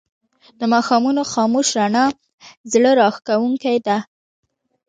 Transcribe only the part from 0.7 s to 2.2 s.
ماښامونو خاموش رڼا